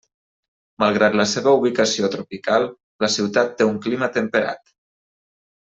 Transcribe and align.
Malgrat 0.83 1.17
la 1.19 1.25
seva 1.33 1.53
ubicació 1.59 2.09
tropical, 2.17 2.67
la 3.05 3.11
ciutat 3.19 3.55
té 3.61 3.71
un 3.73 3.79
clima 3.85 4.13
temperat. 4.21 4.77